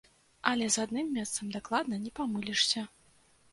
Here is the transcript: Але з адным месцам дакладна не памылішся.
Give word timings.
Але 0.51 0.69
з 0.75 0.79
адным 0.85 1.11
месцам 1.17 1.53
дакладна 1.57 2.01
не 2.09 2.17
памылішся. 2.23 2.87